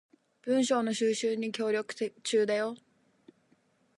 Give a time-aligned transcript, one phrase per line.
[0.45, 1.93] 文章の収集に協力
[2.23, 2.75] 中だよ